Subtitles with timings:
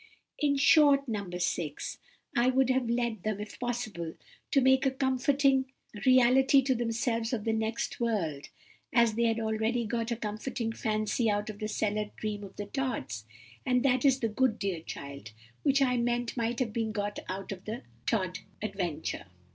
[0.39, 1.29] "In short, No.
[1.29, 1.99] 6,
[2.35, 4.15] I would have led them, if possible,
[4.49, 5.71] to make a comforting
[6.07, 8.49] reality to themselves of the next world,
[8.91, 12.65] as they had already got a comforting fancy out of the cellar dream of the
[12.65, 13.25] Tods.
[13.63, 17.51] And that is the good, dear child, which I meant might have been got out
[17.51, 19.25] of the Tod adventure."